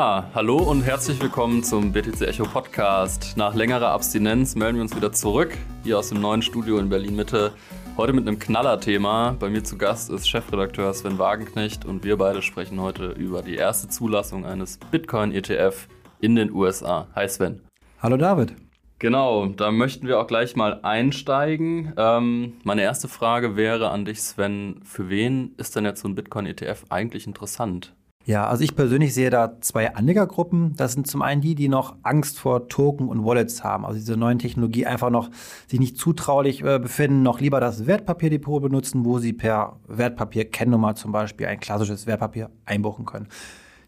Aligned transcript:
Ja, 0.00 0.24
hallo 0.34 0.56
und 0.56 0.80
herzlich 0.80 1.20
willkommen 1.20 1.62
zum 1.62 1.92
BTC 1.92 2.22
Echo 2.22 2.44
Podcast. 2.44 3.34
Nach 3.36 3.54
längerer 3.54 3.88
Abstinenz 3.90 4.54
melden 4.54 4.76
wir 4.76 4.82
uns 4.82 4.96
wieder 4.96 5.12
zurück, 5.12 5.54
hier 5.84 5.98
aus 5.98 6.08
dem 6.08 6.22
neuen 6.22 6.40
Studio 6.40 6.78
in 6.78 6.88
Berlin 6.88 7.16
Mitte. 7.16 7.52
Heute 7.98 8.14
mit 8.14 8.26
einem 8.26 8.38
Knallerthema. 8.38 9.36
Bei 9.38 9.50
mir 9.50 9.62
zu 9.62 9.76
Gast 9.76 10.08
ist 10.08 10.26
Chefredakteur 10.26 10.94
Sven 10.94 11.18
Wagenknecht 11.18 11.84
und 11.84 12.02
wir 12.02 12.16
beide 12.16 12.40
sprechen 12.40 12.80
heute 12.80 13.08
über 13.10 13.42
die 13.42 13.56
erste 13.56 13.88
Zulassung 13.88 14.46
eines 14.46 14.78
Bitcoin-ETF 14.90 15.86
in 16.22 16.34
den 16.34 16.50
USA. 16.50 17.06
Hi 17.14 17.28
Sven. 17.28 17.60
Hallo 18.00 18.16
David. 18.16 18.54
Genau, 19.00 19.48
da 19.48 19.70
möchten 19.70 20.08
wir 20.08 20.18
auch 20.18 20.26
gleich 20.26 20.56
mal 20.56 20.80
einsteigen. 20.82 21.92
Ähm, 21.98 22.54
meine 22.64 22.80
erste 22.80 23.08
Frage 23.08 23.54
wäre 23.54 23.90
an 23.90 24.06
dich, 24.06 24.22
Sven. 24.22 24.80
Für 24.82 25.10
wen 25.10 25.52
ist 25.58 25.76
denn 25.76 25.84
jetzt 25.84 26.00
so 26.00 26.08
ein 26.08 26.14
Bitcoin-ETF 26.14 26.86
eigentlich 26.88 27.26
interessant? 27.26 27.92
Ja, 28.26 28.46
also 28.46 28.62
ich 28.62 28.76
persönlich 28.76 29.14
sehe 29.14 29.30
da 29.30 29.60
zwei 29.60 29.94
Anlegergruppen. 29.94 30.74
Das 30.76 30.92
sind 30.92 31.06
zum 31.06 31.22
einen 31.22 31.40
die, 31.40 31.54
die 31.54 31.68
noch 31.68 31.96
Angst 32.02 32.38
vor 32.38 32.68
Token 32.68 33.08
und 33.08 33.24
Wallets 33.24 33.64
haben, 33.64 33.86
also 33.86 33.98
diese 33.98 34.16
neuen 34.16 34.38
Technologie 34.38 34.86
einfach 34.86 35.10
noch 35.10 35.30
sich 35.66 35.80
nicht 35.80 35.96
zutraulich 35.96 36.62
äh, 36.62 36.78
befinden, 36.78 37.22
noch 37.22 37.40
lieber 37.40 37.60
das 37.60 37.86
Wertpapierdepot 37.86 38.62
benutzen, 38.62 39.06
wo 39.06 39.18
sie 39.18 39.32
per 39.32 39.78
Wertpapier-Kennnummer 39.88 40.94
zum 40.96 41.12
Beispiel 41.12 41.46
ein 41.46 41.60
klassisches 41.60 42.06
Wertpapier 42.06 42.50
einbuchen 42.66 43.06
können. 43.06 43.26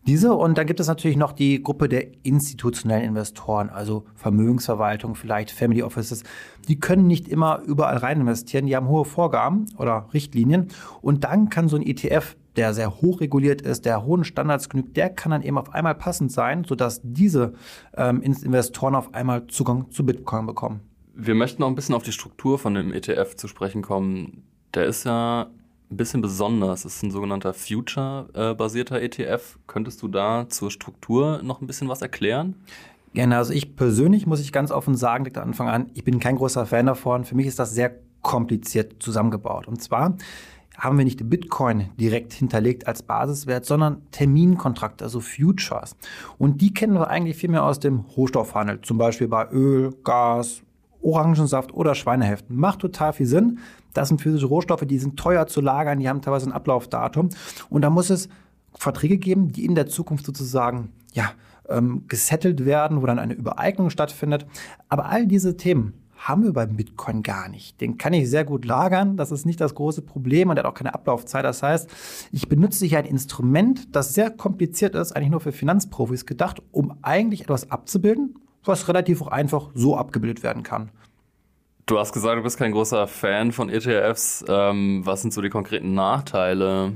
Diese 0.07 0.35
und 0.35 0.59
dann 0.59 0.67
gibt 0.67 0.81
es 0.81 0.89
natürlich 0.89 1.17
noch 1.17 1.31
die 1.31 1.63
Gruppe 1.63 1.89
der 1.89 2.07
institutionellen 2.25 3.05
Investoren, 3.05 3.71
also 3.71 4.05
Vermögensverwaltung, 4.17 5.15
vielleicht 5.15 5.53
Family 5.53 5.85
Offices. 5.85 6.25
Die 6.67 6.81
können 6.81 7.07
nicht 7.07 7.29
immer 7.29 7.61
überall 7.65 7.99
rein 7.99 8.21
investieren, 8.23 8.67
die 8.67 8.75
haben 8.75 8.89
hohe 8.89 9.05
Vorgaben 9.05 9.67
oder 9.79 10.09
Richtlinien 10.13 10.69
und 11.03 11.23
dann 11.23 11.51
kann 11.51 11.69
so 11.69 11.77
ein 11.77 11.83
ETF 11.83 12.35
der 12.57 12.75
sehr 12.75 13.01
hoch 13.01 13.21
reguliert 13.21 13.63
ist, 13.63 13.85
der 13.85 14.05
hohen 14.05 14.25
Standards 14.25 14.69
genügt, 14.69 14.97
der 14.97 15.11
kann 15.11 15.31
dann 15.31 15.43
eben 15.43 15.59
auf 15.59 15.73
einmal 15.73 15.95
passend 15.95 16.33
sein, 16.33 16.65
sodass 16.65 17.01
diese 17.03 17.55
ähm, 17.97 18.21
Investoren 18.23 18.95
auf 18.95 19.15
einmal 19.15 19.47
Zugang 19.47 19.91
zu 19.91 20.05
Bitcoin 20.05 20.47
bekommen. 20.47 20.81
Wir 21.15 21.35
möchten 21.35 21.63
noch 21.63 21.69
ein 21.69 21.75
bisschen 21.75 21.95
auf 21.95 22.03
die 22.03 22.13
Struktur 22.13 22.59
von 22.59 22.75
dem 22.75 22.93
ETF 22.93 23.37
zu 23.37 23.49
sprechen 23.49 23.83
kommen. 23.83 24.45
Der 24.75 24.87
ist 24.87 25.05
ja 25.05 25.51
ein 25.91 25.97
bisschen 25.97 26.23
besonders. 26.23 26.85
Es 26.85 26.97
ist 26.97 27.03
ein 27.03 27.11
sogenannter 27.11 27.53
Future-basierter 27.53 29.01
ETF. 29.01 29.59
Könntest 29.67 30.03
du 30.03 30.09
da 30.09 30.49
zur 30.49 30.71
Struktur 30.71 31.43
noch 31.43 31.61
ein 31.61 31.67
bisschen 31.67 31.89
was 31.89 32.01
erklären? 32.01 32.55
Gerne. 33.15 33.37
Also 33.37 33.53
ich 33.53 33.77
persönlich 33.77 34.27
muss 34.27 34.41
ich 34.41 34.53
ganz 34.53 34.71
offen 34.71 34.95
sagen, 34.95 35.25
direkt 35.25 35.39
am 35.39 35.49
Anfang 35.49 35.69
an, 35.69 35.91
ich 35.93 36.03
bin 36.03 36.19
kein 36.19 36.37
großer 36.37 36.65
Fan 36.65 36.87
davon. 36.87 37.25
Für 37.25 37.35
mich 37.35 37.47
ist 37.47 37.59
das 37.59 37.75
sehr 37.75 37.95
kompliziert 38.23 39.03
zusammengebaut. 39.03 39.69
Und 39.69 39.83
zwar 39.83 40.17
haben 40.79 40.99
wir 40.99 41.05
nicht 41.05 41.29
Bitcoin 41.29 41.91
direkt 42.01 42.33
hinterlegt 42.33 42.87
als 42.87 43.03
Basiswert, 43.03 43.65
sondern 43.65 44.03
Terminkontrakte, 44.11 45.05
also 45.05 45.21
Futures. 45.21 45.97
Und 46.39 46.61
die 46.61 46.73
kennen 46.73 46.95
wir 46.95 47.09
eigentlich 47.09 47.37
viel 47.37 47.51
mehr 47.51 47.65
aus 47.65 47.79
dem 47.79 48.01
Rohstoffhandel, 48.01 48.81
zum 48.81 48.99
Beispiel 48.99 49.29
bei 49.29 49.49
Öl, 49.51 49.95
Gas, 50.05 50.63
Orangensaft 51.03 51.75
oder 51.75 51.95
Schweineheften. 51.95 52.57
Macht 52.57 52.81
total 52.81 53.13
viel 53.13 53.27
Sinn. 53.27 53.59
Das 53.93 54.09
sind 54.09 54.21
physische 54.21 54.47
Rohstoffe, 54.47 54.85
die 54.87 54.99
sind 54.99 55.19
teuer 55.19 55.47
zu 55.47 55.61
lagern, 55.61 55.99
die 55.99 56.09
haben 56.09 56.23
teilweise 56.23 56.49
ein 56.49 56.53
Ablaufdatum. 56.53 57.29
Und 57.69 57.83
da 57.83 57.91
muss 57.91 58.09
es 58.11 58.29
Verträge 58.75 59.19
geben, 59.19 59.53
die 59.53 59.65
in 59.65 59.75
der 59.75 59.87
Zukunft 59.87 60.25
sozusagen 60.25 60.93
ja, 61.13 61.33
ähm, 61.69 62.05
gesettelt 62.09 62.65
werden, 62.65 63.03
wo 63.03 63.07
dann 63.07 63.19
eine 63.19 63.35
Übereignung 63.35 63.91
stattfindet. 63.91 64.47
Aber 64.89 65.07
all 65.07 65.27
diese 65.27 65.57
Themen 65.57 66.02
haben 66.29 66.45
wir 66.45 66.53
beim 66.53 66.77
Bitcoin 66.77 67.23
gar 67.23 67.49
nicht. 67.49 67.81
Den 67.81 67.99
kann 67.99 68.13
ich 68.13 68.31
sehr 68.31 68.45
gut 68.45 68.65
lagern. 68.65 69.17
Das 69.17 69.33
ist 69.33 69.45
nicht 69.45 69.61
das 69.61 69.75
große 69.75 70.03
Problem 70.03 70.49
und 70.49 70.57
der 70.57 70.65
hat 70.65 70.71
auch 70.71 70.77
keine 70.77 70.95
Ablaufzeit. 70.95 71.45
Das 71.45 71.63
heißt, 71.63 71.91
ich 72.31 72.49
benutze 72.49 72.87
hier 72.87 72.99
ein 72.99 73.05
Instrument, 73.05 73.95
das 73.95 74.15
sehr 74.15 74.31
kompliziert 74.31 74.95
ist, 74.95 75.13
eigentlich 75.13 75.31
nur 75.31 75.41
für 75.41 75.53
Finanzprofis 75.53 76.25
gedacht, 76.25 76.63
um 76.71 76.95
eigentlich 77.03 77.43
etwas 77.43 77.71
abzubilden, 77.71 78.37
was 78.65 78.87
relativ 78.87 79.21
auch 79.23 79.29
einfach 79.29 79.71
so 79.75 79.97
abgebildet 79.97 80.45
werden 80.45 80.63
kann. 80.63 80.91
Du 81.87 81.99
hast 81.99 82.13
gesagt, 82.13 82.39
du 82.39 82.43
bist 82.43 82.57
kein 82.57 82.71
großer 82.71 83.09
Fan 83.09 83.51
von 83.51 83.69
ETFs. 83.69 84.45
Ähm, 84.49 85.03
was 85.05 85.23
sind 85.23 85.35
so 85.35 85.43
die 85.43 85.51
konkreten 85.51 85.95
Nachteile? 85.95 86.93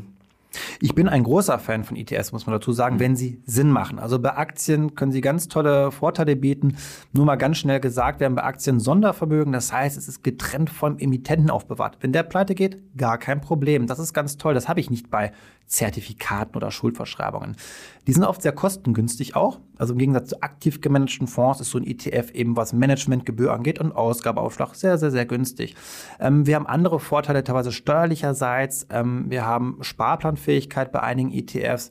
Ich 0.81 0.94
bin 0.94 1.09
ein 1.09 1.22
großer 1.22 1.59
Fan 1.59 1.84
von 1.84 1.97
ETFs, 1.97 2.33
muss 2.33 2.47
man 2.47 2.55
dazu 2.55 2.72
sagen, 2.72 3.00
wenn 3.00 3.17
sie 3.17 3.41
Sinn 3.44 3.71
machen. 3.71 3.99
Also 3.99 4.19
bei 4.19 4.37
Aktien 4.37 4.94
können 4.94 5.12
sie 5.12 5.21
ganz 5.21 5.49
tolle 5.49 5.91
Vorteile 5.93 6.37
bieten. 6.37 6.77
Nur 7.12 7.25
mal 7.25 7.37
ganz 7.37 7.59
schnell 7.59 7.81
gesagt, 7.81 8.21
wir 8.21 8.27
haben 8.27 8.34
bei 8.34 8.44
Aktien 8.44 8.81
Sondervermögen. 8.81 9.53
Das 9.53 9.72
heißt, 9.72 9.97
es 9.97 10.09
ist 10.09 10.22
getrennt 10.22 10.71
vom 10.71 10.99
Emittenten 10.99 11.50
aufbewahrt. 11.50 11.99
Wenn 12.00 12.12
der 12.12 12.22
pleite 12.22 12.55
geht, 12.55 12.97
gar 12.97 13.19
kein 13.19 13.41
Problem. 13.41 13.87
Das 13.87 13.99
ist 13.99 14.12
ganz 14.12 14.37
toll. 14.37 14.55
Das 14.55 14.69
habe 14.69 14.81
ich 14.81 14.91
nicht 14.91 15.11
bei 15.11 15.33
Zertifikaten 15.66 16.56
oder 16.56 16.71
Schuldverschreibungen. 16.71 17.56
Die 18.06 18.12
sind 18.12 18.22
oft 18.22 18.41
sehr 18.41 18.53
kostengünstig 18.53 19.34
auch. 19.34 19.59
Also 19.78 19.93
im 19.93 19.99
Gegensatz 19.99 20.31
zu 20.31 20.43
aktiv 20.43 20.81
gemanagten 20.81 21.27
Fonds 21.27 21.61
ist 21.61 21.71
so 21.71 21.78
ein 21.78 21.84
ETF 21.84 22.31
eben, 22.31 22.56
was 22.56 22.72
Managementgebühr 22.72 23.53
angeht 23.53 23.81
und 23.81 23.93
Ausgabeaufschlag 23.93 24.75
sehr, 24.75 24.97
sehr, 24.97 25.11
sehr 25.11 25.27
günstig. 25.27 25.75
Ähm, 26.21 26.47
wir 26.47 26.55
haben 26.55 26.66
andere 26.66 27.00
Vorteile, 27.00 27.43
teilweise 27.43 27.72
steuerlicherseits. 27.72 28.87
Ähm, 28.91 29.27
wir 29.28 29.45
haben 29.45 29.78
Sparplanfähigkeit 30.47 30.93
bei 30.93 31.03
einigen 31.03 31.33
ETFs. 31.33 31.91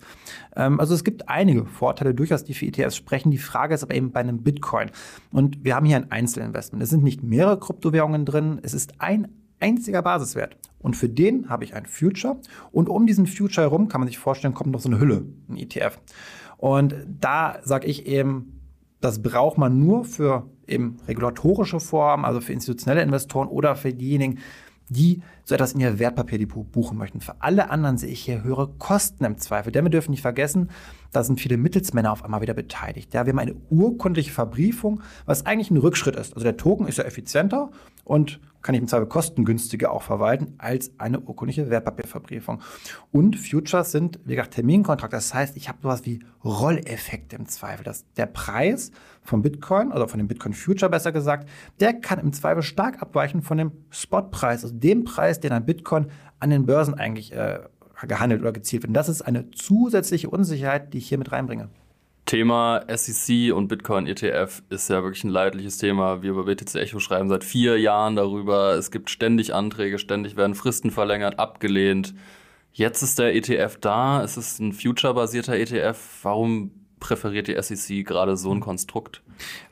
Ähm, 0.55 0.79
also 0.79 0.93
es 0.93 1.03
gibt 1.03 1.29
einige 1.29 1.65
Vorteile 1.65 2.13
durchaus, 2.13 2.43
die 2.43 2.53
für 2.53 2.65
ETFs 2.65 2.95
sprechen. 2.95 3.31
Die 3.31 3.37
Frage 3.37 3.75
ist 3.75 3.83
aber 3.83 3.93
eben 3.93 4.11
bei 4.11 4.21
einem 4.21 4.43
Bitcoin. 4.43 4.91
Und 5.31 5.63
wir 5.63 5.75
haben 5.75 5.85
hier 5.85 5.97
ein 5.97 6.11
Einzelinvestment. 6.11 6.81
Es 6.81 6.89
sind 6.89 7.03
nicht 7.03 7.23
mehrere 7.23 7.59
Kryptowährungen 7.59 8.25
drin. 8.25 8.59
Es 8.63 8.73
ist 8.73 8.93
ein 8.99 9.27
einziger 9.59 10.01
Basiswert. 10.01 10.57
Und 10.79 10.95
für 10.95 11.09
den 11.09 11.49
habe 11.49 11.63
ich 11.63 11.73
ein 11.73 11.85
Future. 11.85 12.37
Und 12.71 12.89
um 12.89 13.05
diesen 13.05 13.27
Future 13.27 13.67
herum, 13.67 13.87
kann 13.87 14.01
man 14.01 14.07
sich 14.07 14.17
vorstellen, 14.17 14.53
kommt 14.53 14.71
noch 14.71 14.81
so 14.81 14.89
eine 14.89 14.99
Hülle, 14.99 15.25
ein 15.49 15.57
ETF. 15.57 15.99
Und 16.57 16.95
da 17.19 17.57
sage 17.63 17.87
ich 17.87 18.05
eben, 18.05 18.61
das 19.01 19.21
braucht 19.21 19.57
man 19.57 19.79
nur 19.79 20.05
für 20.05 20.49
eben 20.67 20.97
regulatorische 21.07 21.79
Formen, 21.79 22.25
also 22.25 22.41
für 22.41 22.53
institutionelle 22.53 23.03
Investoren 23.03 23.47
oder 23.47 23.75
für 23.75 23.93
diejenigen, 23.93 24.39
die 24.89 25.21
so 25.45 25.55
etwas 25.55 25.73
in 25.73 25.79
ihr 25.79 25.99
Wertpapierdepot 25.99 26.71
buchen 26.71 26.97
möchten. 26.97 27.21
Für 27.21 27.35
alle 27.39 27.69
anderen 27.69 27.97
sehe 27.97 28.09
ich 28.09 28.21
hier 28.21 28.43
höhere 28.43 28.67
Kosten 28.79 29.23
im 29.23 29.37
Zweifel. 29.37 29.71
Denn 29.71 29.85
wir 29.85 29.91
dürfen 29.91 30.11
nicht 30.11 30.21
vergessen, 30.21 30.69
da 31.11 31.23
sind 31.23 31.39
viele 31.39 31.57
Mittelsmänner 31.57 32.11
auf 32.11 32.25
einmal 32.25 32.41
wieder 32.41 32.55
beteiligt. 32.55 33.13
Ja, 33.13 33.25
wir 33.25 33.31
haben 33.31 33.39
eine 33.39 33.55
urkundliche 33.69 34.31
Verbriefung, 34.31 35.01
was 35.25 35.45
eigentlich 35.45 35.71
ein 35.71 35.77
Rückschritt 35.77 36.15
ist. 36.15 36.33
Also 36.33 36.43
der 36.43 36.57
Token 36.57 36.87
ist 36.87 36.97
ja 36.97 37.05
effizienter 37.05 37.69
und 38.03 38.41
kann 38.65 38.73
ich 38.73 38.81
im 38.81 38.87
Zweifel 38.87 39.05
kostengünstiger 39.05 39.91
auch 39.91 40.01
verwalten 40.01 40.55
als 40.57 40.91
eine 40.97 41.19
urkundliche 41.19 41.69
Wertpapierverbriefung. 41.69 42.61
Und 43.11 43.37
Futures 43.37 43.91
sind, 43.91 44.19
wie 44.25 44.35
gesagt, 44.35 44.55
Terminkontrakte. 44.55 45.15
Das 45.15 45.35
heißt, 45.35 45.55
ich 45.55 45.69
habe 45.69 45.77
sowas 45.83 46.03
wie 46.03 46.21
Rolleffekte 46.43 47.35
im 47.35 47.45
Zweifel. 47.45 47.83
Dass 47.83 48.11
der 48.13 48.25
Preis 48.25 48.91
vom 49.21 49.43
Bitcoin 49.43 49.91
oder 49.91 50.07
von 50.07 50.17
dem 50.17 50.27
Bitcoin 50.27 50.55
Future 50.55 50.89
besser 50.89 51.11
gesagt, 51.11 51.47
der 51.79 51.93
kann 51.93 52.17
im 52.17 52.33
Zweifel 52.33 52.63
stark 52.63 53.03
abweichen 53.03 53.43
von 53.43 53.59
dem 53.59 53.71
Spotpreis, 53.91 54.63
also 54.63 54.75
dem 54.75 55.03
Preis, 55.03 55.34
den 55.39 55.51
ein 55.51 55.65
Bitcoin 55.65 56.07
an 56.39 56.49
den 56.49 56.65
Börsen 56.65 56.93
eigentlich 56.93 57.33
äh, 57.33 57.59
gehandelt 58.07 58.41
oder 58.41 58.51
gezielt 58.51 58.83
wird. 58.83 58.89
Und 58.89 58.93
das 58.95 59.09
ist 59.09 59.21
eine 59.21 59.51
zusätzliche 59.51 60.29
Unsicherheit, 60.29 60.93
die 60.93 60.99
ich 60.99 61.07
hier 61.07 61.17
mit 61.17 61.31
reinbringe. 61.31 61.69
Thema 62.25 62.83
SEC 62.87 63.53
und 63.53 63.67
Bitcoin 63.67 64.07
ETF 64.07 64.63
ist 64.69 64.89
ja 64.89 65.03
wirklich 65.03 65.23
ein 65.23 65.29
leidliches 65.29 65.77
Thema. 65.77 66.23
Wir 66.23 66.33
bei 66.33 66.41
BTC 66.41 66.75
Echo 66.75 66.99
schreiben 66.99 67.29
seit 67.29 67.43
vier 67.43 67.79
Jahren 67.79 68.15
darüber. 68.15 68.73
Es 68.73 68.89
gibt 68.89 69.11
ständig 69.11 69.53
Anträge, 69.53 69.99
ständig 69.99 70.35
werden 70.35 70.55
Fristen 70.55 70.89
verlängert, 70.89 71.37
abgelehnt. 71.37 72.15
Jetzt 72.73 73.03
ist 73.03 73.19
der 73.19 73.35
ETF 73.35 73.77
da. 73.79 74.23
Es 74.23 74.37
ist 74.37 74.59
ein 74.59 74.73
Future-basierter 74.73 75.55
ETF. 75.55 75.99
Warum 76.23 76.71
präferiert 76.99 77.47
die 77.47 77.61
SEC 77.61 78.05
gerade 78.05 78.37
so 78.37 78.51
ein 78.51 78.59
Konstrukt? 78.59 79.21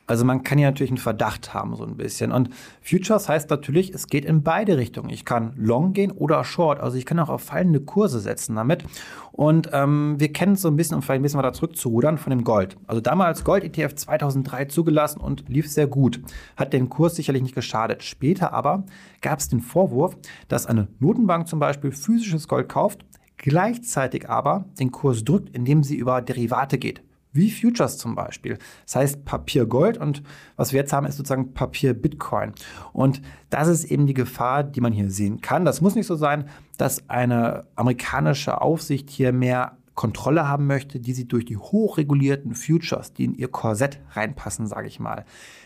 Also 0.06 0.26
man 0.26 0.42
kann 0.42 0.58
ja 0.58 0.68
natürlich 0.68 0.90
einen 0.90 0.98
Verdacht 0.98 1.54
haben, 1.54 1.74
so 1.76 1.84
ein 1.84 1.96
bisschen. 1.96 2.30
Und 2.30 2.50
Futures 2.82 3.28
heißt 3.28 3.48
natürlich, 3.48 3.94
es 3.94 4.06
geht 4.06 4.26
in 4.26 4.42
beide 4.42 4.76
Richtungen. 4.76 5.08
Ich 5.08 5.24
kann 5.24 5.54
Long 5.56 5.94
gehen 5.94 6.10
oder 6.10 6.44
Short. 6.44 6.80
Also 6.80 6.98
ich 6.98 7.06
kann 7.06 7.18
auch 7.18 7.30
auf 7.30 7.42
fallende 7.42 7.80
Kurse 7.80 8.20
setzen 8.20 8.56
damit. 8.56 8.84
Und 9.32 9.70
ähm, 9.72 10.16
wir 10.18 10.30
kennen 10.32 10.52
es 10.52 10.62
so 10.62 10.68
ein 10.68 10.76
bisschen, 10.76 10.96
um 10.96 11.02
vielleicht 11.02 11.20
ein 11.20 11.22
bisschen 11.22 11.38
weiter 11.38 11.54
zurückzurudern, 11.54 12.18
von 12.18 12.30
dem 12.30 12.44
Gold. 12.44 12.76
Also 12.86 13.00
damals 13.00 13.44
Gold-ETF 13.44 13.94
2003 13.94 14.66
zugelassen 14.66 15.20
und 15.20 15.48
lief 15.48 15.70
sehr 15.70 15.86
gut. 15.86 16.20
Hat 16.56 16.74
den 16.74 16.90
Kurs 16.90 17.16
sicherlich 17.16 17.42
nicht 17.42 17.54
geschadet. 17.54 18.02
Später 18.02 18.52
aber 18.52 18.84
gab 19.22 19.38
es 19.38 19.48
den 19.48 19.60
Vorwurf, 19.60 20.16
dass 20.48 20.66
eine 20.66 20.88
Notenbank 21.00 21.48
zum 21.48 21.58
Beispiel 21.58 21.92
physisches 21.92 22.46
Gold 22.46 22.68
kauft, 22.68 23.06
gleichzeitig 23.38 24.28
aber 24.28 24.66
den 24.78 24.92
Kurs 24.92 25.24
drückt, 25.24 25.48
indem 25.56 25.82
sie 25.82 25.96
über 25.96 26.20
Derivate 26.20 26.76
geht 26.76 27.02
wie 27.34 27.50
Futures 27.50 27.98
zum 27.98 28.14
Beispiel. 28.14 28.58
Das 28.86 28.96
heißt 28.96 29.24
Papier 29.24 29.66
Gold 29.66 29.98
und 29.98 30.22
was 30.56 30.72
wir 30.72 30.80
jetzt 30.80 30.92
haben, 30.92 31.06
ist 31.06 31.16
sozusagen 31.16 31.52
Papier 31.52 31.92
Bitcoin. 31.92 32.52
Und 32.92 33.20
das 33.50 33.68
ist 33.68 33.84
eben 33.84 34.06
die 34.06 34.14
Gefahr, 34.14 34.64
die 34.64 34.80
man 34.80 34.92
hier 34.92 35.10
sehen 35.10 35.40
kann. 35.40 35.64
Das 35.64 35.80
muss 35.80 35.94
nicht 35.94 36.06
so 36.06 36.16
sein, 36.16 36.48
dass 36.78 37.10
eine 37.10 37.66
amerikanische 37.74 38.62
Aufsicht 38.62 39.10
hier 39.10 39.32
mehr 39.32 39.76
Kontrolle 39.94 40.48
haben 40.48 40.66
möchte, 40.66 40.98
die 41.00 41.12
sie 41.12 41.28
durch 41.28 41.44
die 41.44 41.56
hochregulierten 41.56 42.54
Futures, 42.54 43.12
die 43.12 43.24
in 43.24 43.34
ihr 43.34 43.48
Korsett 43.48 44.00
reinpassen, 44.12 44.66
sage 44.66 44.88
ich 44.88 44.98
mal, 44.98 45.24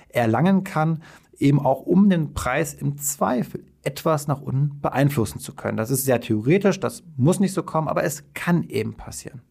erlangen 0.08 0.64
kann, 0.64 1.02
eben 1.38 1.60
auch 1.60 1.82
um 1.82 2.10
den 2.10 2.34
Preis 2.34 2.74
im 2.74 2.98
Zweifel 2.98 3.64
etwas 3.82 4.26
nach 4.26 4.40
unten 4.40 4.80
beeinflussen 4.80 5.38
zu 5.38 5.54
können. 5.54 5.76
Das 5.76 5.90
ist 5.90 6.04
sehr 6.04 6.20
theoretisch, 6.20 6.80
das 6.80 7.04
muss 7.16 7.40
nicht 7.40 7.54
so 7.54 7.62
kommen, 7.62 7.88
aber 7.88 8.04
es 8.04 8.24
kann 8.34 8.64
eben 8.64 8.94
passieren. 8.94 9.42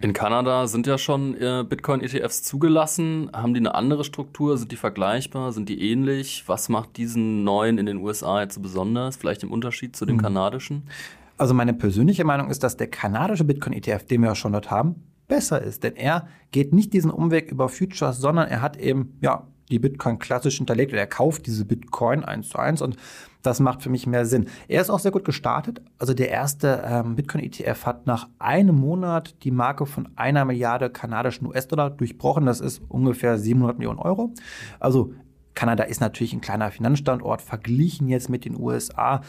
In 0.00 0.12
Kanada 0.12 0.68
sind 0.68 0.86
ja 0.86 0.96
schon 0.96 1.34
äh, 1.40 1.64
Bitcoin-ETFs 1.68 2.44
zugelassen. 2.44 3.30
Haben 3.32 3.52
die 3.52 3.58
eine 3.58 3.74
andere 3.74 4.04
Struktur? 4.04 4.56
Sind 4.56 4.70
die 4.70 4.76
vergleichbar? 4.76 5.50
Sind 5.52 5.68
die 5.68 5.90
ähnlich? 5.90 6.44
Was 6.46 6.68
macht 6.68 6.96
diesen 6.96 7.42
neuen 7.42 7.78
in 7.78 7.86
den 7.86 7.96
USA 7.96 8.40
jetzt 8.40 8.54
so 8.54 8.60
besonders? 8.60 9.16
Vielleicht 9.16 9.42
im 9.42 9.50
Unterschied 9.50 9.96
zu 9.96 10.06
dem 10.06 10.16
mhm. 10.16 10.22
kanadischen? 10.22 10.84
Also 11.36 11.52
meine 11.52 11.74
persönliche 11.74 12.24
Meinung 12.24 12.48
ist, 12.48 12.62
dass 12.62 12.76
der 12.76 12.88
kanadische 12.88 13.44
Bitcoin-ETF, 13.44 14.04
den 14.04 14.20
wir 14.20 14.28
ja 14.28 14.34
schon 14.36 14.52
dort 14.52 14.70
haben, 14.70 15.02
besser 15.26 15.60
ist. 15.60 15.82
Denn 15.82 15.96
er 15.96 16.28
geht 16.52 16.72
nicht 16.72 16.92
diesen 16.92 17.10
Umweg 17.10 17.50
über 17.50 17.68
Futures, 17.68 18.18
sondern 18.18 18.46
er 18.46 18.62
hat 18.62 18.76
eben, 18.76 19.18
ja, 19.20 19.48
die 19.70 19.78
Bitcoin 19.78 20.18
klassisch 20.18 20.58
hinterlegt 20.58 20.92
oder 20.92 21.00
er 21.00 21.06
kauft 21.06 21.46
diese 21.46 21.64
Bitcoin 21.64 22.24
eins 22.24 22.48
zu 22.48 22.58
eins 22.58 22.82
und 22.82 22.96
das 23.42 23.60
macht 23.60 23.82
für 23.82 23.90
mich 23.90 24.06
mehr 24.06 24.26
Sinn. 24.26 24.46
Er 24.66 24.80
ist 24.80 24.90
auch 24.90 24.98
sehr 24.98 25.12
gut 25.12 25.24
gestartet. 25.24 25.80
Also 25.98 26.12
der 26.12 26.28
erste 26.30 26.82
ähm, 26.84 27.14
Bitcoin-ETF 27.14 27.86
hat 27.86 28.06
nach 28.06 28.28
einem 28.38 28.74
Monat 28.74 29.36
die 29.44 29.52
Marke 29.52 29.86
von 29.86 30.08
einer 30.16 30.44
Milliarde 30.44 30.90
kanadischen 30.90 31.46
US-Dollar 31.46 31.90
durchbrochen. 31.90 32.46
Das 32.46 32.60
ist 32.60 32.82
ungefähr 32.88 33.38
700 33.38 33.78
Millionen 33.78 34.00
Euro. 34.00 34.34
Also 34.80 35.14
Kanada 35.54 35.84
ist 35.84 36.00
natürlich 36.00 36.32
ein 36.32 36.40
kleiner 36.40 36.70
Finanzstandort, 36.70 37.42
verglichen 37.42 38.08
jetzt 38.08 38.28
mit 38.28 38.44
den 38.44 38.58
USA. 38.58 39.22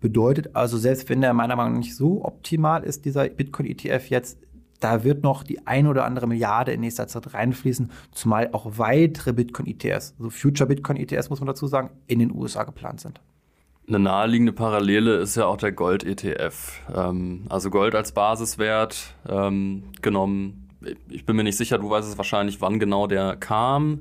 Bedeutet 0.00 0.54
also, 0.54 0.78
selbst 0.78 1.08
wenn 1.08 1.20
der 1.20 1.32
meiner 1.32 1.56
Meinung 1.56 1.74
nach 1.74 1.80
nicht 1.80 1.96
so 1.96 2.24
optimal 2.24 2.84
ist, 2.84 3.04
dieser 3.04 3.28
Bitcoin-ETF 3.28 4.10
jetzt, 4.10 4.38
da 4.80 5.04
wird 5.04 5.22
noch 5.22 5.42
die 5.42 5.66
ein 5.66 5.86
oder 5.86 6.04
andere 6.04 6.26
Milliarde 6.26 6.72
in 6.72 6.80
nächster 6.80 7.06
Zeit 7.06 7.34
reinfließen, 7.34 7.90
zumal 8.12 8.50
auch 8.52 8.78
weitere 8.78 9.32
Bitcoin-ETFs, 9.32 10.14
also 10.18 10.30
Future 10.30 10.68
Bitcoin-ETFs 10.68 11.30
muss 11.30 11.40
man 11.40 11.46
dazu 11.46 11.66
sagen, 11.66 11.90
in 12.06 12.18
den 12.18 12.32
USA 12.32 12.64
geplant 12.64 13.00
sind. 13.00 13.20
Eine 13.88 14.00
naheliegende 14.00 14.52
Parallele 14.52 15.16
ist 15.16 15.36
ja 15.36 15.46
auch 15.46 15.58
der 15.58 15.70
Gold-ETF. 15.70 16.82
Ähm, 16.92 17.44
also 17.48 17.70
Gold 17.70 17.94
als 17.94 18.10
Basiswert 18.10 19.14
ähm, 19.28 19.84
genommen. 20.02 20.68
Ich 21.08 21.24
bin 21.24 21.36
mir 21.36 21.44
nicht 21.44 21.56
sicher, 21.56 21.78
du 21.78 21.88
weißt 21.88 22.08
es 22.08 22.18
wahrscheinlich, 22.18 22.60
wann 22.60 22.80
genau 22.80 23.06
der 23.06 23.36
kam. 23.36 24.00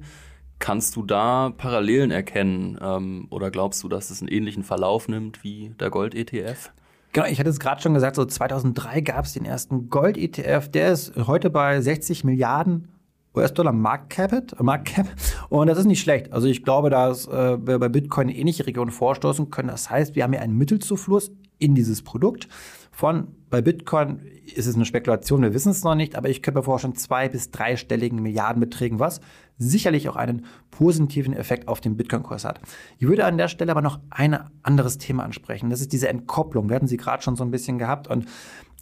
Kannst 0.58 0.96
du 0.96 1.04
da 1.04 1.52
Parallelen 1.56 2.10
erkennen 2.10 2.80
ähm, 2.82 3.28
oder 3.30 3.52
glaubst 3.52 3.84
du, 3.84 3.90
dass 3.90 4.10
es 4.10 4.22
einen 4.22 4.30
ähnlichen 4.30 4.64
Verlauf 4.64 5.08
nimmt 5.08 5.44
wie 5.44 5.76
der 5.80 5.92
Gold-ETF? 5.92 6.72
Genau, 7.16 7.28
ich 7.28 7.40
hatte 7.40 7.50
es 7.50 7.62
gerade 7.62 7.82
schon 7.82 7.94
gesagt, 7.94 8.18
so 8.18 8.26
2003 8.26 9.00
gab 9.00 9.24
es 9.24 9.32
den 9.32 9.46
ersten 9.46 9.90
Gold-ETF, 9.90 10.68
der 10.68 10.92
ist 10.92 11.14
heute 11.16 11.50
bei 11.50 11.80
60 11.80 12.26
Milliarden 12.26 12.90
US-Dollar 13.34 13.72
Marktcap, 13.72 14.60
Marktcap. 14.62 15.08
Und 15.48 15.68
das 15.68 15.78
ist 15.78 15.86
nicht 15.86 16.02
schlecht. 16.02 16.34
Also 16.34 16.50
ich 16.50 16.66
glaube, 16.66 16.90
dass 16.90 17.26
äh, 17.28 17.58
wir 17.66 17.80
bei 17.80 17.88
Bitcoin 17.88 18.28
in 18.28 18.36
ähnliche 18.36 18.68
Regionen 18.68 18.92
vorstoßen 18.92 19.50
können. 19.50 19.70
Das 19.70 19.90
heißt, 19.90 20.16
wir 20.16 20.24
haben 20.24 20.34
hier 20.34 20.42
einen 20.42 20.58
Mittelzufluss 20.58 21.32
in 21.58 21.74
dieses 21.74 22.02
Produkt 22.02 22.50
von, 22.96 23.28
bei 23.50 23.62
Bitcoin 23.62 24.22
ist 24.56 24.68
es 24.68 24.76
eine 24.76 24.86
Spekulation, 24.86 25.42
wir 25.42 25.54
wissen 25.54 25.72
es 25.72 25.84
noch 25.84 25.96
nicht, 25.96 26.16
aber 26.16 26.30
ich 26.30 26.42
könnte 26.42 26.60
mir 26.60 26.64
vorstellen, 26.64 26.96
zwei- 26.96 27.28
bis 27.28 27.52
dreistelligen 27.52 28.22
Milliardenbeträgen, 28.22 29.00
was 29.00 29.20
sicherlich 29.58 30.08
auch 30.08 30.16
einen 30.16 30.46
positiven 30.72 31.34
Effekt 31.34 31.68
auf 31.68 31.82
den 31.82 31.98
Bitcoin-Kurs 31.98 32.46
hat. 32.46 32.62
Ich 32.98 33.06
würde 33.06 33.26
an 33.26 33.38
der 33.38 33.50
Stelle 33.50 33.72
aber 33.72 33.82
noch 33.82 34.00
ein 34.12 34.40
anderes 34.64 34.98
Thema 34.98 35.24
ansprechen. 35.24 35.70
Das 35.70 35.82
ist 35.82 35.92
diese 35.92 36.08
Entkopplung. 36.08 36.70
Wir 36.70 36.78
hatten 36.78 36.88
sie 36.88 36.96
gerade 36.96 37.22
schon 37.22 37.36
so 37.36 37.44
ein 37.44 37.52
bisschen 37.52 37.78
gehabt 37.78 38.08
und 38.08 38.28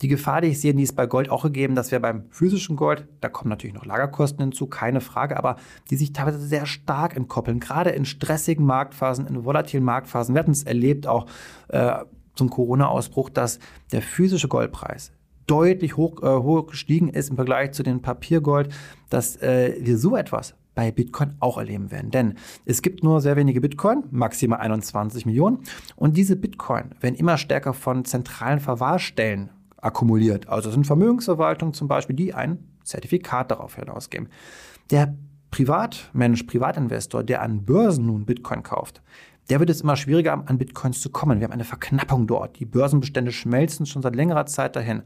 die 0.04 0.08
Gefahr, 0.08 0.42
die 0.42 0.50
ich 0.50 0.62
sehe, 0.62 0.76
die 0.76 0.84
ist 0.84 0.96
bei 0.96 1.08
Gold 1.08 1.30
auch 1.30 1.44
gegeben, 1.44 1.74
dass 1.74 1.92
wir 1.92 2.00
beim 2.00 2.26
physischen 2.30 2.76
Gold, 2.76 3.08
da 3.22 3.30
kommen 3.30 3.50
natürlich 3.50 3.76
noch 3.76 3.86
Lagerkosten 3.86 4.44
hinzu, 4.44 4.68
keine 4.68 5.02
Frage, 5.02 5.38
aber 5.38 5.56
die 5.90 5.96
sich 5.96 6.14
teilweise 6.14 6.40
sehr 6.40 6.68
stark 6.68 7.16
entkoppeln, 7.16 7.60
gerade 7.60 7.90
in 7.90 8.06
stressigen 8.06 8.66
Marktphasen, 8.66 9.26
in 9.26 9.44
volatilen 9.44 9.84
Marktphasen. 9.84 10.36
Wir 10.36 10.40
hatten 10.40 10.52
es 10.52 10.64
erlebt 10.64 11.08
auch 11.08 11.26
äh, 11.70 11.96
zum 12.36 12.50
Corona-Ausbruch, 12.50 13.30
dass 13.30 13.60
der 13.92 14.02
physische 14.02 14.48
Goldpreis 14.48 15.12
deutlich 15.48 15.98
hoch, 15.98 16.22
äh, 16.24 16.28
hoch 16.28 16.68
gestiegen 16.68 17.10
ist 17.10 17.30
im 17.30 17.36
Vergleich 17.36 17.74
zu 17.74 17.84
dem 17.84 18.02
Papiergold, 18.02 18.74
dass 19.10 19.36
äh, 19.38 19.76
wir 19.80 19.98
so 19.98 20.16
etwas 20.16 20.56
bei 20.76 20.92
Bitcoin 20.92 21.36
auch 21.40 21.58
erleben 21.58 21.92
werden. 21.92 22.12
Denn 22.12 22.36
es 22.66 22.82
gibt 22.82 23.04
nur 23.04 23.22
sehr 23.22 23.36
wenige 23.36 23.62
Bitcoin, 23.62 24.04
maximal 24.12 24.60
21 24.60 25.26
Millionen. 25.26 25.60
Und 25.96 26.18
diese 26.18 26.36
Bitcoin 26.36 26.96
werden 27.00 27.16
immer 27.16 27.38
stärker 27.38 27.74
von 27.74 28.06
zentralen 28.06 28.60
Verwahrstellen 28.60 29.50
akkumuliert. 29.78 30.50
Also 30.50 30.72
sind 30.72 30.88
Vermögensverwaltungen 30.88 31.74
zum 31.74 31.88
Beispiel, 31.88 32.16
die 32.16 32.34
ein 32.34 32.60
Zertifikat 32.84 33.52
darauf 33.52 33.76
hinausgeben. 33.76 34.30
Der 34.90 35.16
Privatmensch, 35.52 36.44
Privatinvestor, 36.44 37.24
der 37.24 37.42
an 37.42 37.64
Börsen 37.64 38.08
nun 38.08 38.26
Bitcoin 38.26 38.64
kauft, 38.64 39.04
der 39.50 39.60
wird 39.60 39.70
es 39.70 39.82
immer 39.82 39.96
schwieriger, 39.96 40.34
an 40.34 40.58
Bitcoins 40.58 41.02
zu 41.02 41.10
kommen. 41.10 41.40
Wir 41.40 41.46
haben 41.46 41.54
eine 41.54 41.64
Verknappung 41.64 42.28
dort. 42.28 42.60
Die 42.60 42.66
Börsenbestände 42.66 43.32
schmelzen 43.32 43.86
schon 43.86 44.02
seit 44.02 44.16
längerer 44.16 44.46
Zeit 44.46 44.76
dahin. 44.76 45.04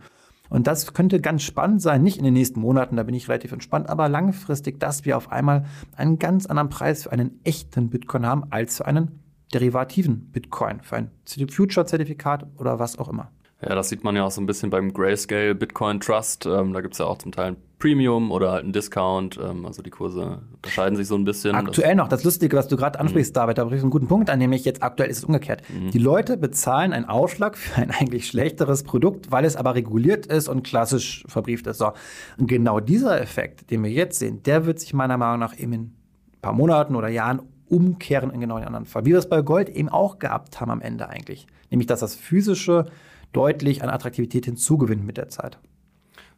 Und 0.50 0.68
das 0.68 0.94
könnte 0.94 1.19
ganz 1.19 1.44
spannend 1.44 1.81
sein, 1.81 2.04
nicht 2.04 2.18
in 2.18 2.24
den 2.24 2.34
nächsten 2.34 2.60
Monaten, 2.62 2.95
da 2.95 3.04
bin 3.04 3.16
ich 3.16 3.28
relativ 3.28 3.51
entspannt, 3.51 3.89
aber 3.89 4.07
langfristig, 4.07 4.80
dass 4.80 5.04
wir 5.04 5.18
auf 5.18 5.31
einmal 5.31 5.66
einen 5.95 6.19
ganz 6.19 6.45
anderen 6.45 6.69
Preis 6.69 7.04
für 7.04 7.12
einen 7.12 7.42
echten 7.44 7.89
Bitcoin 7.89 8.25
haben 8.25 8.45
als 8.50 8.78
für 8.78 8.86
einen 8.86 9.19
derivativen 9.54 10.31
Bitcoin, 10.31 10.81
für 10.81 10.98
ein 10.98 11.12
Future-Zertifikat 11.25 12.48
oder 12.57 12.80
was 12.80 12.98
auch 12.98 13.10
immer. 13.10 13.31
Ja, 13.62 13.74
das 13.74 13.89
sieht 13.89 14.04
man 14.04 14.15
ja 14.15 14.24
auch 14.24 14.31
so 14.31 14.39
ein 14.39 14.45
bisschen 14.45 14.69
beim 14.69 14.94
Grayscale 14.94 15.56
Bitcoin 15.56 16.00
Trust. 16.00 16.45
Ähm, 16.45 16.74
da 16.74 16.81
gibt 16.81 16.94
es 16.94 17.00
ja 17.00 17.06
auch 17.06 17.18
zum 17.18 17.31
Teil 17.31 17.48
ein 17.48 17.57
Premium 17.80 18.31
oder 18.31 18.51
halt 18.51 18.65
ein 18.65 18.71
Discount. 18.71 19.39
Ähm, 19.44 19.65
also 19.65 19.81
die 19.81 19.89
Kurse 19.89 20.44
unterscheiden 20.57 20.95
sich 20.95 21.07
so 21.07 21.15
ein 21.15 21.25
bisschen. 21.25 21.56
Aktuell 21.56 21.95
noch, 21.95 22.07
das 22.07 22.24
Lustige, 22.24 22.56
was 22.56 22.68
du 22.68 22.77
gerade 22.77 23.00
ansprichst, 23.00 23.33
mhm. 23.33 23.36
David, 23.36 23.57
da 23.57 23.63
bringst 23.65 23.81
du 23.81 23.86
einen 23.86 23.92
guten 23.92 24.07
Punkt 24.07 24.30
an, 24.30 24.38
nämlich 24.38 24.63
jetzt 24.63 24.83
aktuell 24.83 25.09
ist 25.09 25.18
es 25.18 25.24
umgekehrt. 25.24 25.63
Mhm. 25.69 25.89
Die 25.89 25.98
Leute 25.98 26.38
bezahlen 26.38 26.94
einen 26.94 27.06
Aufschlag 27.06 27.57
für 27.57 27.81
ein 27.81 27.89
eigentlich 27.89 28.27
schlechteres 28.27 28.83
Produkt, 28.83 29.31
weil 29.31 29.44
es 29.44 29.56
aber 29.56 29.74
reguliert 29.74 30.27
ist 30.27 30.50
und 30.50 30.62
klassisch 30.63 31.24
verbrieft 31.27 31.65
ist. 31.65 31.80
So. 31.80 31.94
Und 32.38 32.48
genau 32.48 32.80
dieser 32.80 33.19
Effekt, 33.19 33.71
den 33.71 33.83
wir 33.83 33.92
jetzt 33.92 34.19
sehen, 34.19 34.44
der 34.44 34.68
wird 34.68 34.80
sich 34.80 34.94
meiner 34.94 35.18
Meinung 35.18 35.39
nach 35.39 35.57
eben 35.57 35.74
in 35.74 35.81
ein 35.81 35.95
paar 36.44 36.53
Monaten 36.53 36.95
oder 36.95 37.07
Jahren 37.07 37.42
umkehren 37.69 38.30
in 38.30 38.39
genau 38.39 38.57
den 38.57 38.68
anderen 38.68 38.86
Fall. 38.86 39.06
Wie 39.06 39.12
wir 39.12 39.18
es 39.18 39.27
bei 39.27 39.42
Gold 39.42 39.69
eben 39.69 39.89
auch 39.89 40.19
gehabt 40.19 40.62
haben 40.62 40.69
am 40.69 40.81
Ende 40.81 41.10
eigentlich. 41.10 41.48
Nämlich, 41.71 41.88
dass 41.88 42.00
das 42.00 42.15
physische 42.15 42.86
deutlich 43.33 43.83
an 43.83 43.89
Attraktivität 43.89 44.45
hinzugewinnt 44.45 45.06
mit 45.06 45.18
der 45.18 45.29
Zeit. 45.29 45.57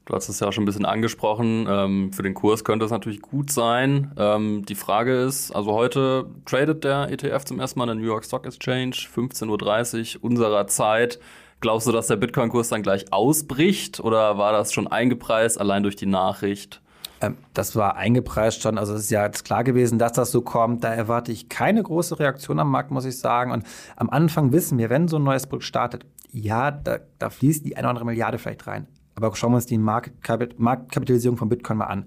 Du 0.10 0.16
hast 0.16 0.28
es 0.28 0.40
ja 0.40 0.52
schon 0.52 0.64
ein 0.64 0.66
bisschen 0.66 0.86
angesprochen. 0.86 1.68
Ähm, 1.70 2.12
für 2.14 2.24
den 2.24 2.34
Kurs 2.34 2.64
könnte 2.64 2.84
es 2.84 2.92
natürlich 2.92 3.22
gut 3.22 3.52
sein. 3.52 4.12
Ähm, 4.18 4.66
die 4.66 4.74
Frage 4.74 5.16
ist, 5.22 5.52
also 5.52 5.74
heute 5.74 6.26
tradet 6.46 6.84
der 6.84 7.12
ETF 7.12 7.46
zum 7.46 7.60
ersten 7.60 7.78
Mal 7.78 7.86
in 7.86 7.90
der 7.90 7.96
New 7.98 8.12
York 8.12 8.26
Stock 8.26 8.48
Exchange, 8.48 8.96
15.30 8.96 10.18
Uhr 10.18 10.24
unserer 10.24 10.66
Zeit. 10.66 11.20
Glaubst 11.62 11.86
du, 11.86 11.92
dass 11.92 12.08
der 12.08 12.16
Bitcoin-Kurs 12.16 12.70
dann 12.70 12.82
gleich 12.82 13.14
ausbricht 13.14 14.00
oder 14.00 14.40
war 14.40 14.52
das 14.52 14.74
schon 14.74 14.88
eingepreist, 14.88 15.60
allein 15.60 15.84
durch 15.84 15.96
die 15.96 16.08
Nachricht? 16.08 16.82
Ähm, 17.22 17.38
das 17.54 17.76
war 17.76 17.96
eingepreist 17.96 18.62
schon. 18.62 18.78
Also 18.78 18.94
es 18.94 19.02
ist 19.02 19.12
ja 19.12 19.26
jetzt 19.26 19.46
klar 19.46 19.64
gewesen, 19.64 20.00
dass 20.00 20.14
das 20.14 20.32
so 20.32 20.42
kommt. 20.42 20.84
Da 20.84 20.94
erwarte 20.94 21.32
ich 21.32 21.50
keine 21.50 21.84
große 21.84 22.20
Reaktion 22.20 22.60
am 22.60 22.72
Markt, 22.72 22.92
muss 22.92 23.06
ich 23.06 23.18
sagen. 23.18 23.52
Und 23.52 23.66
am 23.96 24.10
Anfang 24.10 24.52
wissen 24.52 24.78
wir, 24.78 24.90
wenn 24.90 25.08
so 25.08 25.18
ein 25.18 25.24
neues 25.24 25.48
Produkt 25.48 25.66
startet, 25.66 26.06
ja, 26.32 26.72
da, 26.72 27.00
da 27.18 27.30
fließt 27.30 27.66
die 27.66 27.76
eine 27.76 27.86
oder 27.86 27.90
andere 27.90 28.06
Milliarde 28.06 28.38
vielleicht 28.38 28.68
rein. 28.68 28.88
Aber 29.16 29.36
schauen 29.36 29.52
wir 29.52 29.58
uns 29.58 29.66
die 29.66 29.78
Marktkapitalisierung 29.78 31.38
von 31.38 31.50
Bitcoin 31.50 31.78
mal 31.78 31.86
an. 31.86 32.06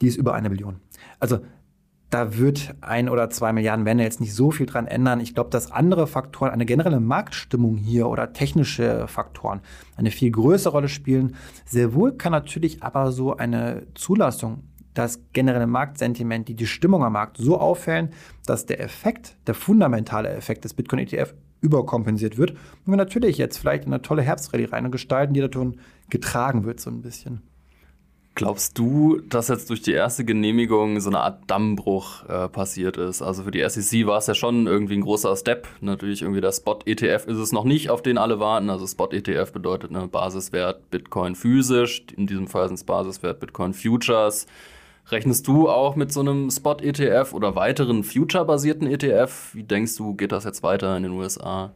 Die 0.00 0.06
ist 0.06 0.16
über 0.16 0.34
eine 0.34 0.50
Billion. 0.50 0.80
Also 1.18 1.40
da 2.10 2.38
wird 2.38 2.74
ein 2.80 3.08
oder 3.08 3.28
zwei 3.30 3.52
Milliarden 3.52 3.84
werden 3.84 3.98
jetzt 3.98 4.20
nicht 4.20 4.34
so 4.34 4.50
viel 4.50 4.66
dran 4.66 4.86
ändern. 4.86 5.20
Ich 5.20 5.34
glaube, 5.34 5.50
dass 5.50 5.70
andere 5.70 6.06
Faktoren, 6.06 6.50
eine 6.50 6.64
generelle 6.64 7.00
Marktstimmung 7.00 7.76
hier 7.76 8.08
oder 8.08 8.32
technische 8.32 9.06
Faktoren 9.08 9.60
eine 9.96 10.10
viel 10.10 10.30
größere 10.30 10.72
Rolle 10.72 10.88
spielen. 10.88 11.36
Sehr 11.66 11.92
wohl 11.94 12.12
kann 12.12 12.32
natürlich 12.32 12.82
aber 12.82 13.12
so 13.12 13.36
eine 13.36 13.86
Zulassung 13.94 14.62
das 14.94 15.20
generelle 15.32 15.68
Marktsentiment, 15.68 16.48
die 16.48 16.54
die 16.54 16.66
Stimmung 16.66 17.04
am 17.04 17.12
Markt 17.12 17.36
so 17.36 17.60
auffällen, 17.60 18.10
dass 18.46 18.66
der 18.66 18.80
Effekt, 18.80 19.36
der 19.46 19.54
fundamentale 19.54 20.30
Effekt 20.30 20.64
des 20.64 20.74
Bitcoin 20.74 21.00
ETF 21.00 21.34
überkompensiert 21.60 22.36
wird. 22.36 22.52
Und 22.52 22.58
wir 22.86 22.96
natürlich 22.96 23.38
jetzt 23.38 23.58
vielleicht 23.58 23.86
eine 23.86 24.02
tolle 24.02 24.22
Herbstrallye 24.22 24.72
rein 24.72 24.90
gestalten, 24.90 25.34
die 25.34 25.40
davon 25.40 25.76
getragen 26.10 26.64
wird, 26.64 26.80
so 26.80 26.90
ein 26.90 27.02
bisschen. 27.02 27.42
Glaubst 28.38 28.78
du, 28.78 29.20
dass 29.28 29.48
jetzt 29.48 29.68
durch 29.68 29.82
die 29.82 29.90
erste 29.90 30.24
Genehmigung 30.24 31.00
so 31.00 31.10
eine 31.10 31.18
Art 31.18 31.50
Dammbruch 31.50 32.24
äh, 32.28 32.48
passiert 32.48 32.96
ist? 32.96 33.20
Also 33.20 33.42
für 33.42 33.50
die 33.50 33.68
SEC 33.68 34.06
war 34.06 34.18
es 34.18 34.28
ja 34.28 34.34
schon 34.36 34.68
irgendwie 34.68 34.94
ein 34.94 35.00
großer 35.00 35.34
Step. 35.34 35.66
Natürlich 35.80 36.22
irgendwie 36.22 36.40
der 36.40 36.52
Spot-ETF 36.52 37.26
ist 37.26 37.38
es 37.38 37.50
noch 37.50 37.64
nicht, 37.64 37.90
auf 37.90 38.00
den 38.00 38.16
alle 38.16 38.38
warten. 38.38 38.70
Also 38.70 38.86
Spot-ETF 38.86 39.50
bedeutet 39.50 39.90
eine 39.90 40.06
Basiswert 40.06 40.88
Bitcoin 40.88 41.34
physisch. 41.34 42.04
In 42.16 42.28
diesem 42.28 42.46
Fall 42.46 42.68
sind 42.68 42.76
es 42.76 42.84
Basiswert 42.84 43.40
Bitcoin 43.40 43.74
Futures. 43.74 44.46
Rechnest 45.08 45.48
du 45.48 45.68
auch 45.68 45.96
mit 45.96 46.12
so 46.12 46.20
einem 46.20 46.48
Spot-ETF 46.48 47.32
oder 47.32 47.56
weiteren 47.56 48.04
Future-basierten 48.04 48.86
ETF? 48.86 49.50
Wie 49.54 49.64
denkst 49.64 49.96
du, 49.96 50.14
geht 50.14 50.30
das 50.30 50.44
jetzt 50.44 50.62
weiter 50.62 50.96
in 50.96 51.02
den 51.02 51.12
USA? 51.12 51.72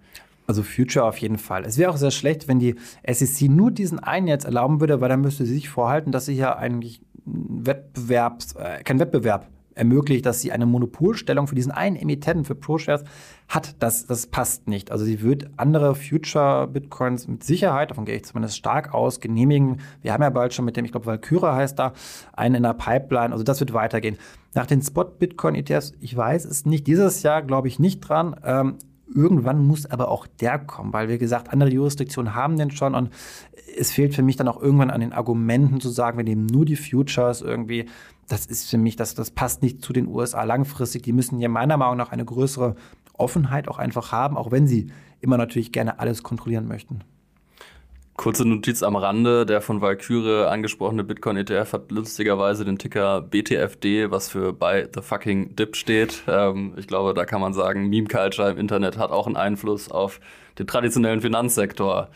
Also 0.53 0.63
Future 0.65 1.07
auf 1.07 1.17
jeden 1.17 1.39
Fall. 1.39 1.65
Es 1.65 1.79
wäre 1.79 1.91
auch 1.91 1.97
sehr 1.97 2.11
schlecht, 2.11 2.47
wenn 2.47 2.59
die 2.59 2.75
SEC 3.11 3.49
nur 3.49 3.71
diesen 3.71 4.01
einen 4.01 4.29
jetzt 4.29 4.45
erlauben 4.45 4.81
würde, 4.81 5.01
weil 5.01 5.09
dann 5.09 5.23
müsste 5.23 5.47
sie 5.47 5.55
sich 5.55 5.71
vorhalten, 5.71 6.13
dass 6.13 6.27
sie 6.27 6.35
ja 6.35 6.55
eigentlich 6.55 7.01
Wettbewerbs, 7.25 8.57
äh, 8.57 8.83
kein 8.83 9.01
Wettbewerb 9.01 9.49
ermöglicht, 9.75 10.27
dass 10.27 10.43
sie 10.43 10.53
eine 10.53 10.67
Monopolstellung 10.67 11.47
für 11.47 11.55
diesen 11.55 11.73
einen 11.73 11.97
Emittenten 11.97 12.45
für 12.45 12.55
ProShares 12.55 13.03
hat. 13.49 13.77
Das, 13.79 14.05
das 14.05 14.27
passt 14.27 14.69
nicht. 14.69 14.93
Also 14.93 15.07
sie 15.07 15.23
wird 15.23 15.49
andere 15.57 15.95
Future-Bitcoins 15.95 17.29
mit 17.29 17.45
Sicherheit, 17.45 17.91
davon 17.91 18.05
gehe 18.05 18.17
ich 18.17 18.27
zumindest 18.27 18.59
stark 18.59 18.93
aus, 18.93 19.21
genehmigen. 19.21 19.81
Wir 20.03 20.13
haben 20.13 20.23
ja 20.23 20.29
bald 20.29 20.53
schon 20.53 20.67
mit 20.67 20.77
dem, 20.77 20.85
ich 20.85 20.93
glaube, 20.93 21.07
Valkyra 21.07 21.57
heißt 21.57 21.79
da, 21.79 21.95
einen 22.35 22.57
in 22.57 22.63
der 22.65 22.75
Pipeline. 22.75 23.33
Also 23.33 23.43
das 23.43 23.59
wird 23.59 23.73
weitergehen. 23.73 24.19
Nach 24.53 24.67
den 24.67 24.83
Spot-Bitcoin-ETFs, 24.83 25.95
ich 26.01 26.15
weiß 26.15 26.45
es 26.45 26.67
nicht, 26.67 26.87
dieses 26.87 27.23
Jahr 27.23 27.41
glaube 27.41 27.69
ich 27.69 27.79
nicht 27.79 28.01
dran. 28.01 28.37
Ähm, 28.45 28.77
Irgendwann 29.15 29.67
muss 29.67 29.87
aber 29.87 30.09
auch 30.09 30.27
der 30.27 30.59
kommen, 30.59 30.93
weil 30.93 31.09
wie 31.09 31.19
gesagt, 31.19 31.53
andere 31.53 31.71
Jurisdiktionen 31.71 32.35
haben 32.35 32.57
den 32.57 32.71
schon 32.71 32.95
und 32.95 33.11
es 33.77 33.93
fehlt 33.93 34.15
für 34.15 34.23
mich 34.23 34.37
dann 34.37 34.49
auch 34.49 34.61
irgendwann 34.61 34.91
an 34.91 35.01
den 35.01 35.13
Argumenten 35.13 35.81
zu 35.81 35.89
sagen, 35.89 36.19
wir 36.19 36.25
nehmen 36.25 36.47
nur 36.47 36.65
die 36.65 36.77
Futures 36.77 37.41
irgendwie. 37.41 37.87
Das 38.29 38.47
ist 38.47 38.71
für 38.71 38.79
mich, 38.79 38.97
das, 38.97 39.15
das 39.15 39.31
passt 39.31 39.63
nicht 39.63 39.83
zu 39.83 39.93
den 39.93 40.07
USA 40.07 40.45
langfristig. 40.45 41.03
Die 41.03 41.13
müssen 41.13 41.39
ja 41.39 41.49
meiner 41.49 41.77
Meinung 41.77 41.97
nach 41.97 42.13
eine 42.13 42.25
größere 42.25 42.77
Offenheit 43.15 43.69
auch 43.69 43.79
einfach 43.79 44.13
haben, 44.13 44.37
auch 44.37 44.51
wenn 44.51 44.67
sie 44.67 44.91
immer 45.21 45.37
natürlich 45.37 45.73
gerne 45.73 46.01
alles 46.01 46.23
kontrollieren 46.23 46.67
möchten. 46.67 47.01
Kurze 48.15 48.47
Notiz 48.47 48.83
am 48.83 48.95
Rande, 48.95 49.47
der 49.47 49.63
von 49.63 49.81
Valkyrie 49.81 50.47
angesprochene 50.47 51.03
Bitcoin-ETF 51.03 51.73
hat 51.73 51.91
lustigerweise 51.91 52.65
den 52.65 52.79
Ticker 52.79 53.23
BTFD, 53.23 54.11
was 54.11 54.29
für 54.29 54.53
Buy 54.53 54.87
the 54.95 55.01
fucking 55.01 55.57
Dip 55.57 55.77
steht. 55.77 56.23
Ähm, 56.29 56.75
ich 56.77 56.87
glaube, 56.87 57.15
da 57.15 57.25
kann 57.25 57.41
man 57.41 57.55
sagen, 57.55 57.89
Meme-Culture 57.89 58.51
im 58.51 58.59
Internet 58.59 58.99
hat 58.99 59.11
auch 59.11 59.27
einen 59.27 59.37
Einfluss 59.37 59.91
auf 59.91 60.21
den 60.59 60.67
traditionellen 60.67 61.23
Finanzsektor. 61.23 62.11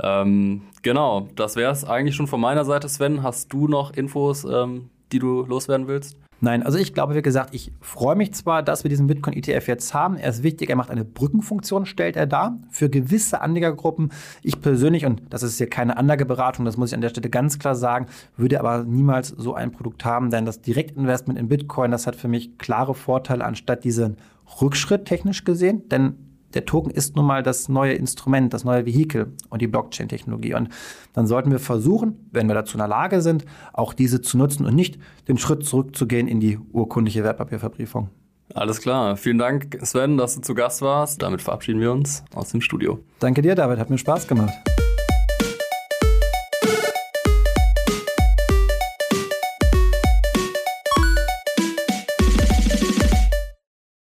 Ähm, 0.00 0.62
genau, 0.80 1.28
das 1.36 1.54
wäre 1.56 1.70
es 1.70 1.84
eigentlich 1.84 2.16
schon 2.16 2.28
von 2.28 2.40
meiner 2.40 2.64
Seite, 2.64 2.88
Sven. 2.88 3.22
Hast 3.22 3.52
du 3.52 3.68
noch 3.68 3.92
Infos, 3.92 4.44
ähm, 4.44 4.88
die 5.12 5.18
du 5.18 5.44
loswerden 5.44 5.86
willst? 5.86 6.16
Nein, 6.44 6.64
also 6.64 6.76
ich 6.76 6.92
glaube, 6.92 7.14
wie 7.14 7.22
gesagt, 7.22 7.54
ich 7.54 7.70
freue 7.80 8.16
mich 8.16 8.34
zwar, 8.34 8.64
dass 8.64 8.82
wir 8.82 8.88
diesen 8.88 9.06
Bitcoin-ETF 9.06 9.68
jetzt 9.68 9.94
haben. 9.94 10.16
Er 10.16 10.28
ist 10.28 10.42
wichtig, 10.42 10.70
er 10.70 10.74
macht 10.74 10.90
eine 10.90 11.04
Brückenfunktion, 11.04 11.86
stellt 11.86 12.16
er 12.16 12.26
dar 12.26 12.58
für 12.68 12.90
gewisse 12.90 13.40
Anlegergruppen. 13.40 14.10
Ich 14.42 14.60
persönlich, 14.60 15.06
und 15.06 15.22
das 15.30 15.44
ist 15.44 15.58
hier 15.58 15.70
keine 15.70 15.96
Anlageberatung, 15.96 16.64
das 16.64 16.76
muss 16.76 16.90
ich 16.90 16.96
an 16.96 17.00
der 17.00 17.10
Stelle 17.10 17.30
ganz 17.30 17.60
klar 17.60 17.76
sagen, 17.76 18.06
würde 18.36 18.58
aber 18.58 18.82
niemals 18.82 19.28
so 19.28 19.54
ein 19.54 19.70
Produkt 19.70 20.04
haben, 20.04 20.30
denn 20.30 20.44
das 20.44 20.60
Direktinvestment 20.60 21.38
in 21.38 21.46
Bitcoin, 21.46 21.92
das 21.92 22.08
hat 22.08 22.16
für 22.16 22.26
mich 22.26 22.58
klare 22.58 22.96
Vorteile 22.96 23.44
anstatt 23.44 23.84
diesen 23.84 24.16
Rückschritt 24.60 25.04
technisch 25.04 25.44
gesehen, 25.44 25.88
denn 25.90 26.31
der 26.54 26.64
Token 26.64 26.90
ist 26.90 27.16
nun 27.16 27.26
mal 27.26 27.42
das 27.42 27.68
neue 27.68 27.92
Instrument, 27.92 28.52
das 28.52 28.64
neue 28.64 28.86
Vehikel 28.86 29.32
und 29.50 29.62
die 29.62 29.66
Blockchain-Technologie. 29.66 30.54
Und 30.54 30.68
dann 31.12 31.26
sollten 31.26 31.50
wir 31.50 31.58
versuchen, 31.58 32.28
wenn 32.30 32.48
wir 32.48 32.54
dazu 32.54 32.74
in 32.74 32.78
der 32.78 32.88
Lage 32.88 33.20
sind, 33.20 33.44
auch 33.72 33.94
diese 33.94 34.20
zu 34.20 34.38
nutzen 34.38 34.66
und 34.66 34.74
nicht 34.74 34.98
den 35.28 35.38
Schritt 35.38 35.64
zurückzugehen 35.64 36.28
in 36.28 36.40
die 36.40 36.58
urkundliche 36.72 37.24
Wertpapierverbriefung. 37.24 38.08
Alles 38.54 38.80
klar. 38.80 39.16
Vielen 39.16 39.38
Dank, 39.38 39.78
Sven, 39.82 40.18
dass 40.18 40.34
du 40.34 40.42
zu 40.42 40.54
Gast 40.54 40.82
warst. 40.82 41.22
Damit 41.22 41.40
verabschieden 41.42 41.80
wir 41.80 41.92
uns 41.92 42.22
aus 42.34 42.50
dem 42.50 42.60
Studio. 42.60 42.98
Danke 43.18 43.42
dir, 43.42 43.54
David. 43.54 43.78
Hat 43.78 43.90
mir 43.90 43.98
Spaß 43.98 44.28
gemacht. 44.28 44.71